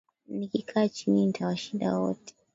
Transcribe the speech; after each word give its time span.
Nikikaa 0.37 0.87
chini 0.87 1.25
nitawashinda 1.25 1.99
wote. 1.99 2.33